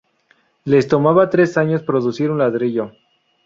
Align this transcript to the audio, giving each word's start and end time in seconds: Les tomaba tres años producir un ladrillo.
Les 0.65 0.87
tomaba 0.87 1.29
tres 1.29 1.57
años 1.59 1.83
producir 1.83 2.31
un 2.31 2.39
ladrillo. 2.39 2.91